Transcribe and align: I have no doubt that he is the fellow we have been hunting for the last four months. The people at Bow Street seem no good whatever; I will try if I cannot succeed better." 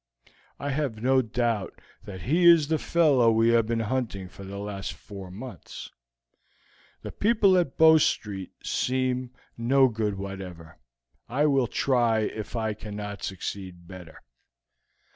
I 0.57 0.71
have 0.71 1.03
no 1.03 1.21
doubt 1.21 1.79
that 2.05 2.23
he 2.23 2.43
is 2.45 2.69
the 2.69 2.79
fellow 2.79 3.31
we 3.31 3.49
have 3.49 3.67
been 3.67 3.81
hunting 3.81 4.29
for 4.29 4.43
the 4.43 4.57
last 4.57 4.93
four 4.93 5.29
months. 5.29 5.91
The 7.03 7.11
people 7.11 7.55
at 7.55 7.77
Bow 7.77 7.99
Street 7.99 8.51
seem 8.63 9.29
no 9.59 9.89
good 9.89 10.17
whatever; 10.17 10.79
I 11.29 11.45
will 11.45 11.67
try 11.67 12.21
if 12.21 12.55
I 12.55 12.73
cannot 12.73 13.21
succeed 13.21 13.85
better." 13.87 14.23